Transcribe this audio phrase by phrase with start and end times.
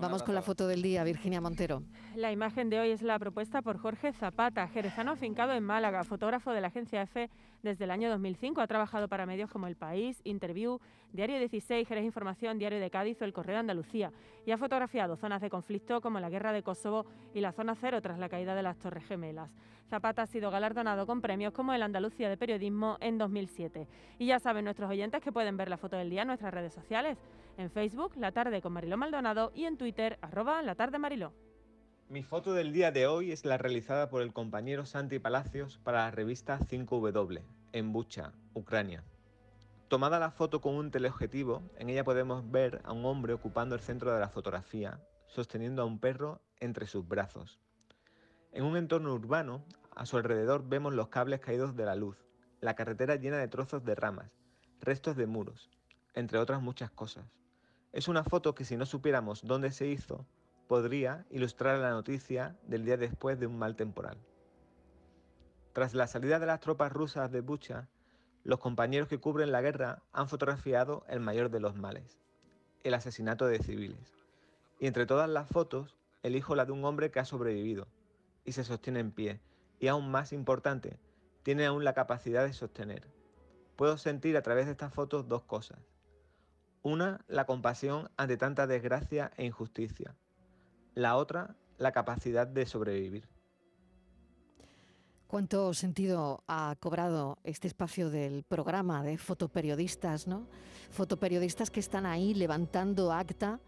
[0.00, 1.82] Vamos con la foto del día, Virginia Montero.
[2.14, 6.52] La imagen de hoy es la propuesta por Jorge Zapata, jerezano afincado en Málaga, fotógrafo
[6.52, 7.28] de la agencia EFE
[7.64, 8.60] desde el año 2005.
[8.60, 10.78] Ha trabajado para medios como El País, Interview,
[11.12, 14.12] Diario 16, Jerez Información, Diario de Cádiz o El Correo de Andalucía.
[14.46, 17.04] Y ha fotografiado zonas de conflicto como la guerra de Kosovo
[17.34, 19.50] y la zona cero tras la caída de las Torres Gemelas.
[19.88, 23.88] Zapata ha sido galardonado con premios como el Andalucía de Periodismo en 2007.
[24.18, 26.74] Y ya saben nuestros oyentes que pueden ver la foto del día en nuestras redes
[26.74, 27.18] sociales.
[27.58, 31.32] En Facebook, La Tarde con Mariló Maldonado y en Twitter, arroba La Tarde Mariló.
[32.08, 36.04] Mi foto del día de hoy es la realizada por el compañero Santi Palacios para
[36.04, 37.42] la revista 5W,
[37.72, 39.02] en Bucha, Ucrania.
[39.88, 43.80] Tomada la foto con un teleobjetivo, en ella podemos ver a un hombre ocupando el
[43.80, 47.58] centro de la fotografía, sosteniendo a un perro entre sus brazos.
[48.52, 49.64] En un entorno urbano,
[49.96, 52.24] a su alrededor vemos los cables caídos de la luz,
[52.60, 54.30] la carretera llena de trozos de ramas,
[54.80, 55.68] restos de muros,
[56.14, 57.24] entre otras muchas cosas.
[57.92, 60.26] Es una foto que si no supiéramos dónde se hizo,
[60.66, 64.18] podría ilustrar la noticia del día después de un mal temporal.
[65.72, 67.88] Tras la salida de las tropas rusas de Bucha,
[68.44, 72.20] los compañeros que cubren la guerra han fotografiado el mayor de los males,
[72.82, 74.14] el asesinato de civiles.
[74.78, 77.88] Y entre todas las fotos, elijo la de un hombre que ha sobrevivido
[78.44, 79.40] y se sostiene en pie,
[79.80, 80.98] y aún más importante,
[81.42, 83.08] tiene aún la capacidad de sostener.
[83.76, 85.78] Puedo sentir a través de estas fotos dos cosas.
[86.82, 90.16] Una, la compasión ante tanta desgracia e injusticia.
[90.94, 93.28] La otra, la capacidad de sobrevivir.
[95.28, 100.46] ¿Cuánto sentido ha cobrado este espacio del programa de fotoperiodistas, ¿no?
[100.90, 103.60] Fotoperiodistas que están ahí levantando acta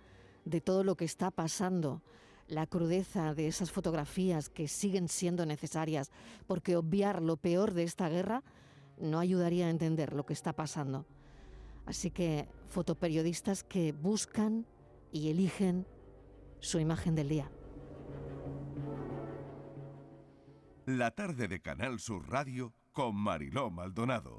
[0.47, 2.03] de todo lo que está pasando,
[2.49, 6.11] la crudeza de esas fotografías que siguen siendo necesarias,
[6.47, 8.43] porque obviar lo peor de esta guerra
[8.99, 11.05] no ayudaría a entender lo que está pasando.
[11.91, 14.65] Así que fotoperiodistas que buscan
[15.11, 15.89] y eligen
[16.61, 17.51] su imagen del día.
[20.87, 24.39] La tarde de Canal Sur Radio con Mariló Maldonado.